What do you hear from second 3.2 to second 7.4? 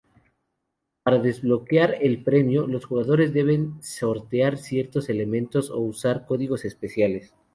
deben sortear ciertos elementos o usar códigos especiales.